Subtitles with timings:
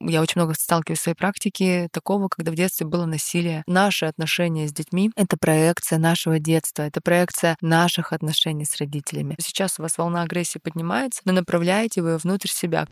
[0.00, 3.62] я очень много сталкиваюсь в своей практике такого, когда в детстве было насилие.
[3.66, 9.36] Наши отношения с детьми— это проекция нашего детства, это проекция наших отношений с родителями.
[9.40, 12.86] Сейчас у вас волна агрессии поднимается, но направляете вы внутрь себя.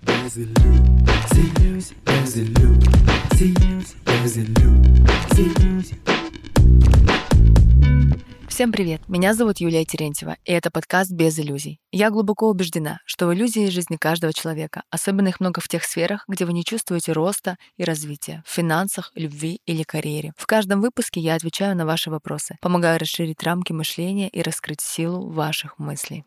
[8.57, 9.07] Всем привет!
[9.07, 11.79] Меня зовут Юлия Терентьева, и это подкаст «Без иллюзий».
[11.93, 16.47] Я глубоко убеждена, что иллюзии жизни каждого человека, особенно их много в тех сферах, где
[16.47, 20.33] вы не чувствуете роста и развития, в финансах, любви или карьере.
[20.38, 25.28] В каждом выпуске я отвечаю на ваши вопросы, помогаю расширить рамки мышления и раскрыть силу
[25.28, 26.25] ваших мыслей.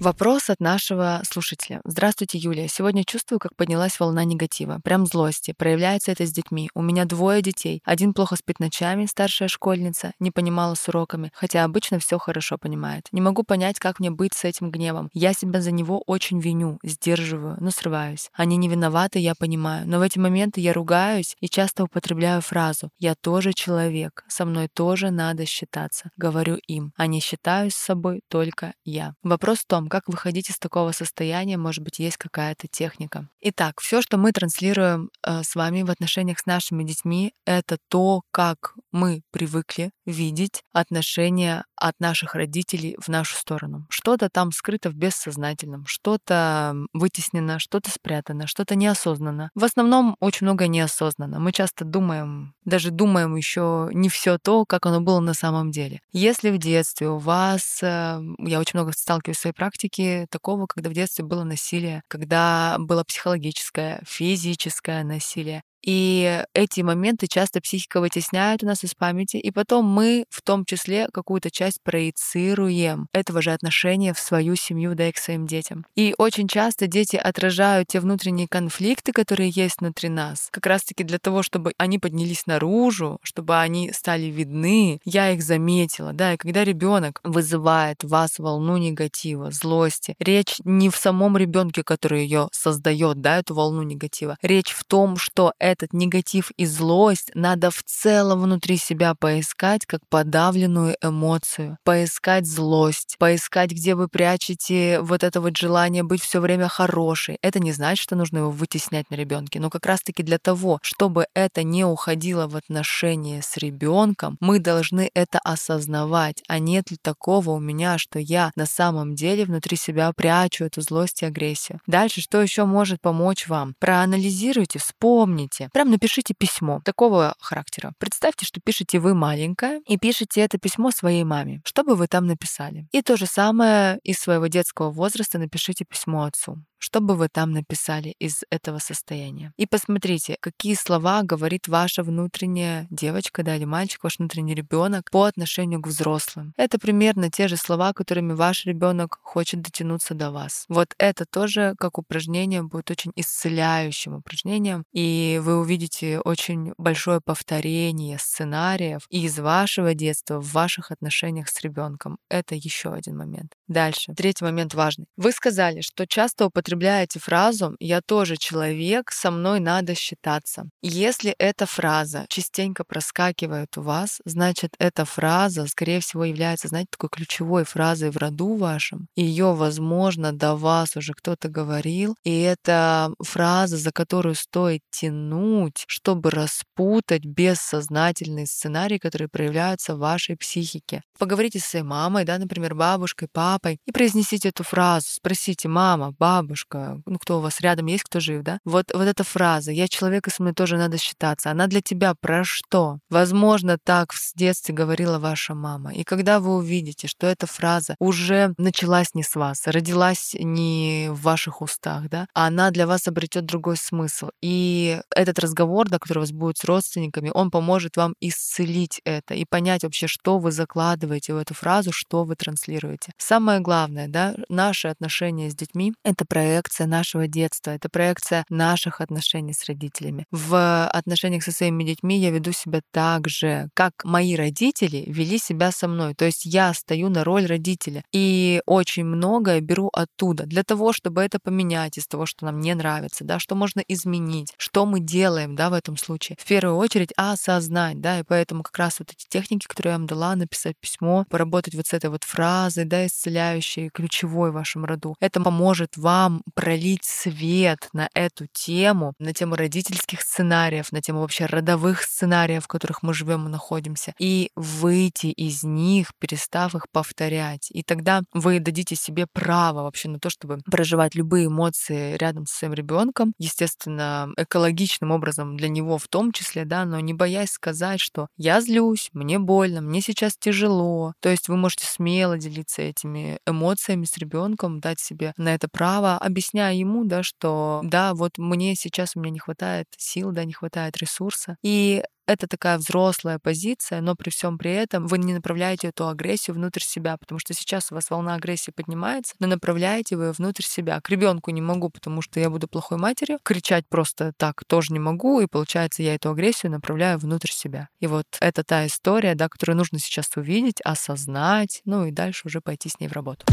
[0.00, 1.80] Вопрос от нашего слушателя.
[1.84, 2.68] Здравствуйте, Юлия.
[2.68, 5.54] Сегодня чувствую, как поднялась волна негатива, прям злости.
[5.56, 6.68] Проявляется это с детьми.
[6.74, 7.80] У меня двое детей.
[7.84, 13.06] Один плохо спит ночами, старшая школьница, не понимала с уроками, хотя обычно все хорошо понимает.
[13.12, 15.10] Не могу понять, как мне быть с этим гневом.
[15.12, 18.30] Я себя за него очень виню, сдерживаю, но срываюсь.
[18.34, 19.86] Они не виноваты, я понимаю.
[19.86, 24.68] Но в эти моменты я ругаюсь и часто употребляю фразу «Я тоже человек, со мной
[24.72, 26.10] тоже надо считаться».
[26.16, 29.14] Говорю им, а не считаюсь с собой только я.
[29.22, 33.28] Вопрос в том, том, как выходить из такого состояния, может быть, есть какая-то техника.
[33.40, 38.22] Итак, все, что мы транслируем э, с вами в отношениях с нашими детьми, это то,
[38.30, 43.86] как мы привыкли видеть отношения от наших родителей в нашу сторону.
[43.90, 49.50] Что-то там скрыто в бессознательном, что-то вытеснено, что-то спрятано, что-то неосознанно.
[49.56, 51.40] В основном очень много неосознанно.
[51.40, 56.00] Мы часто думаем, даже думаем еще не все то, как оно было на самом деле.
[56.12, 60.88] Если в детстве у вас, э, я очень много сталкиваюсь в своей практике такого, когда
[60.88, 68.62] в детстве было насилие, когда было психологическое, физическое насилие, и эти моменты часто психика вытесняет
[68.62, 73.52] у нас из памяти, и потом мы в том числе какую-то часть проецируем этого же
[73.52, 75.84] отношения в свою семью, да и к своим детям.
[75.94, 81.18] И очень часто дети отражают те внутренние конфликты, которые есть внутри нас, как раз-таки для
[81.18, 85.00] того, чтобы они поднялись наружу, чтобы они стали видны.
[85.04, 90.88] Я их заметила, да, и когда ребенок вызывает в вас волну негатива, злости, речь не
[90.88, 95.73] в самом ребенке, который ее создает, да, эту волну негатива, речь в том, что это
[95.74, 103.16] этот негатив и злость надо в целом внутри себя поискать как подавленную эмоцию, поискать злость,
[103.18, 107.38] поискать, где вы прячете вот это вот желание быть все время хорошей.
[107.42, 111.26] Это не значит, что нужно его вытеснять на ребенке, но как раз-таки для того, чтобы
[111.34, 116.42] это не уходило в отношения с ребенком, мы должны это осознавать.
[116.48, 120.80] А нет ли такого у меня, что я на самом деле внутри себя прячу эту
[120.80, 121.80] злость и агрессию?
[121.86, 123.74] Дальше, что еще может помочь вам?
[123.80, 125.70] Проанализируйте, вспомните, пишите.
[125.72, 127.92] Прям напишите письмо такого характера.
[127.98, 131.60] Представьте, что пишете вы маленькая и пишете это письмо своей маме.
[131.64, 132.86] Что бы вы там написали?
[132.92, 136.58] И то же самое из своего детского возраста напишите письмо отцу.
[136.86, 139.54] Что бы вы там написали из этого состояния?
[139.56, 145.24] И посмотрите, какие слова говорит ваша внутренняя девочка да, или мальчик, ваш внутренний ребенок по
[145.24, 146.52] отношению к взрослым.
[146.58, 150.66] Это примерно те же слова, которыми ваш ребенок хочет дотянуться до вас.
[150.68, 158.18] Вот это тоже как упражнение будет очень исцеляющим упражнением, и вы увидите очень большое повторение
[158.18, 162.18] сценариев из вашего детства в ваших отношениях с ребенком.
[162.28, 163.54] Это еще один момент.
[163.68, 164.12] Дальше.
[164.14, 165.06] Третий момент важный.
[165.16, 170.64] Вы сказали, что часто употребляете употребляете фразу «я тоже человек, со мной надо считаться».
[170.82, 177.10] Если эта фраза частенько проскакивает у вас, значит, эта фраза, скорее всего, является, знаете, такой
[177.10, 179.06] ключевой фразой в роду вашем.
[179.16, 186.30] Ее, возможно, до вас уже кто-то говорил, и это фраза, за которую стоит тянуть, чтобы
[186.30, 191.02] распутать бессознательные сценарии, которые проявляются в вашей психике.
[191.18, 195.06] Поговорите с своей мамой, да, например, бабушкой, папой, и произнесите эту фразу.
[195.10, 198.58] Спросите, мама, бабушка, бабушка, ну кто у вас рядом есть, кто жив, да?
[198.64, 202.14] Вот, вот эта фраза «я человек, и со мной тоже надо считаться», она для тебя
[202.14, 202.98] про что?
[203.10, 205.92] Возможно, так в детстве говорила ваша мама.
[205.92, 211.22] И когда вы увидите, что эта фраза уже началась не с вас, родилась не в
[211.22, 214.28] ваших устах, да, она для вас обретет другой смысл.
[214.42, 219.34] И этот разговор, да, который у вас будет с родственниками, он поможет вам исцелить это
[219.34, 223.12] и понять вообще, что вы закладываете в эту фразу, что вы транслируете.
[223.18, 229.00] Самое главное, да, наши отношения с детьми— это про проекция нашего детства, это проекция наших
[229.00, 230.26] отношений с родителями.
[230.30, 235.72] В отношениях со своими детьми я веду себя так же, как мои родители вели себя
[235.72, 236.14] со мной.
[236.14, 238.02] То есть я стою на роль родителя.
[238.12, 242.74] И очень многое беру оттуда для того, чтобы это поменять из того, что нам не
[242.74, 246.36] нравится, да, что можно изменить, что мы делаем, да, в этом случае.
[246.38, 250.06] В первую очередь осознать, да, и поэтому как раз вот эти техники, которые я вам
[250.06, 255.16] дала, написать письмо, поработать вот с этой вот фразой, да, исцеляющей, ключевой в вашем роду,
[255.20, 261.46] это поможет вам пролить свет на эту тему, на тему родительских сценариев, на тему вообще
[261.46, 267.68] родовых сценариев, в которых мы живем и находимся, и выйти из них, перестав их повторять.
[267.70, 272.56] И тогда вы дадите себе право вообще на то, чтобы проживать любые эмоции рядом со
[272.56, 278.00] своим ребенком, естественно, экологичным образом для него в том числе, да, но не боясь сказать,
[278.00, 281.14] что я злюсь, мне больно, мне сейчас тяжело.
[281.20, 286.18] То есть вы можете смело делиться этими эмоциями с ребенком, дать себе на это право,
[286.24, 290.52] объясняя ему, да, что да, вот мне сейчас у меня не хватает сил, да, не
[290.52, 291.56] хватает ресурса.
[291.62, 296.54] И это такая взрослая позиция, но при всем при этом вы не направляете эту агрессию
[296.54, 300.62] внутрь себя, потому что сейчас у вас волна агрессии поднимается, но направляете вы ее внутрь
[300.62, 301.00] себя.
[301.00, 303.38] К ребенку не могу, потому что я буду плохой матерью.
[303.42, 307.88] Кричать просто так тоже не могу, и получается я эту агрессию направляю внутрь себя.
[308.00, 312.60] И вот это та история, да, которую нужно сейчас увидеть, осознать, ну и дальше уже
[312.60, 313.44] пойти с ней в работу.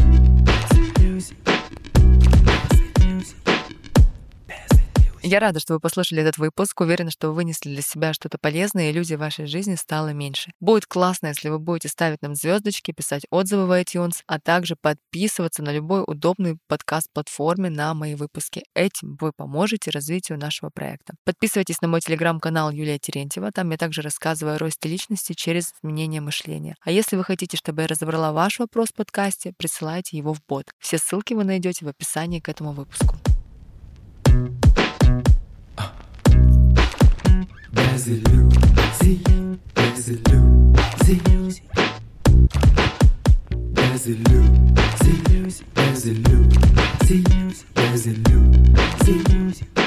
[3.02, 3.51] News.
[5.24, 6.80] Я рада, что вы послушали этот выпуск.
[6.80, 10.50] Уверена, что вы вынесли для себя что-то полезное, и иллюзий в вашей жизни стало меньше.
[10.58, 15.62] Будет классно, если вы будете ставить нам звездочки, писать отзывы в iTunes, а также подписываться
[15.62, 18.64] на любой удобный подкаст-платформе на мои выпуски.
[18.74, 21.14] Этим вы поможете развитию нашего проекта.
[21.24, 23.52] Подписывайтесь на мой телеграм-канал Юлия Терентьева.
[23.52, 26.74] Там я также рассказываю о росте личности через изменение мышления.
[26.80, 30.64] А если вы хотите, чтобы я разобрала ваш вопрос в подкасте, присылайте его в бот.
[30.80, 33.14] Все ссылки вы найдете в описании к этому выпуску.
[38.04, 39.20] There's a Lucy,
[39.74, 41.62] there's a Lucy.
[43.74, 47.22] There's a Lucy, there's a Lucy,
[47.74, 49.81] there's a Lucy.